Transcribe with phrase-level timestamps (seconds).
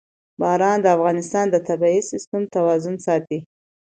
[0.41, 3.39] باران د افغانستان د طبعي سیسټم توازن ساتي.